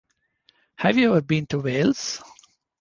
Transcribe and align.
Have 0.77 0.97
you 0.97 1.11
ever 1.11 1.21
been 1.21 1.45
to 1.45 1.59
Wales? 1.59 2.23